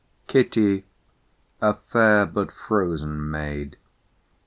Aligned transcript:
Kitty, 0.25 0.83
a 1.61 1.75
fair, 1.75 2.25
but 2.25 2.49
frozen 2.51 3.29
maid. 3.29 3.77